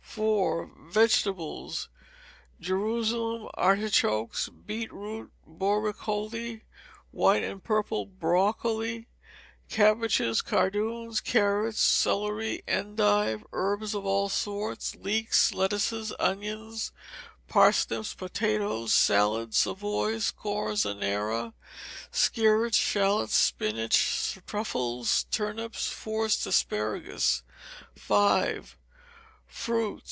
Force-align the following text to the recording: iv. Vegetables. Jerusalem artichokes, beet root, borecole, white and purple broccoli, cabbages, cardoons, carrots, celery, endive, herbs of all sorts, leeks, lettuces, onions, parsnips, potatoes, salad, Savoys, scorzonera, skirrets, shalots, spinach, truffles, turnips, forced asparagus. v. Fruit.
iv. 0.17 0.69
Vegetables. 0.91 1.87
Jerusalem 2.59 3.47
artichokes, 3.53 4.49
beet 4.49 4.91
root, 4.91 5.31
borecole, 5.47 6.59
white 7.13 7.45
and 7.45 7.63
purple 7.63 8.05
broccoli, 8.07 9.07
cabbages, 9.69 10.41
cardoons, 10.41 11.21
carrots, 11.21 11.79
celery, 11.79 12.61
endive, 12.67 13.45
herbs 13.53 13.93
of 13.95 14.05
all 14.05 14.27
sorts, 14.27 14.95
leeks, 14.97 15.53
lettuces, 15.53 16.11
onions, 16.19 16.91
parsnips, 17.47 18.13
potatoes, 18.13 18.93
salad, 18.93 19.53
Savoys, 19.55 20.33
scorzonera, 20.33 21.53
skirrets, 22.11 22.77
shalots, 22.77 23.35
spinach, 23.35 24.37
truffles, 24.45 25.23
turnips, 25.31 25.87
forced 25.87 26.45
asparagus. 26.45 27.43
v. 27.95 28.59
Fruit. 29.47 29.99